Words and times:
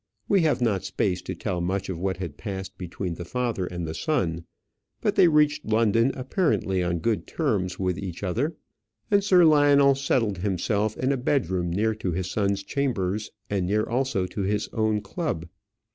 We 0.27 0.41
have 0.41 0.61
not 0.61 0.83
space 0.83 1.21
to 1.21 1.35
tell 1.35 1.61
much 1.61 1.87
of 1.87 1.99
what 1.99 2.17
had 2.17 2.35
passed 2.35 2.75
between 2.75 3.13
the 3.13 3.23
father 3.23 3.67
and 3.67 3.85
the 3.87 3.93
son; 3.93 4.45
but 4.99 5.13
they 5.13 5.27
reached 5.27 5.63
London 5.63 6.11
apparently 6.15 6.81
on 6.81 6.97
good 6.97 7.27
terms 7.27 7.77
with 7.77 7.99
each 7.99 8.23
other, 8.23 8.55
and 9.11 9.23
Sir 9.23 9.45
Lionel 9.45 9.93
settled 9.93 10.39
himself 10.39 10.97
in 10.97 11.11
a 11.11 11.17
bedroom 11.17 11.69
near 11.69 11.93
to 11.93 12.13
his 12.13 12.25
son's 12.31 12.63
chambers, 12.63 13.29
and 13.47 13.67
near 13.67 13.83
also 13.83 14.25
to 14.25 14.41
his 14.41 14.67
own 14.73 15.01
club. 15.01 15.47